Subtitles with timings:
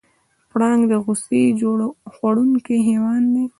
[0.51, 1.43] پړانګ د غوښې
[2.13, 3.45] خوړونکی حیوان دی.